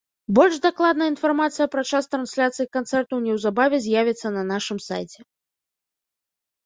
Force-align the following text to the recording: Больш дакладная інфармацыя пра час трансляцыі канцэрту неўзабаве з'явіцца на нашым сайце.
Больш 0.37 0.55
дакладная 0.61 1.09
інфармацыя 1.13 1.67
пра 1.75 1.83
час 1.91 2.03
трансляцыі 2.15 2.71
канцэрту 2.77 3.21
неўзабаве 3.29 3.77
з'явіцца 3.87 4.27
на 4.39 4.43
нашым 4.51 4.77
сайце. 4.91 5.19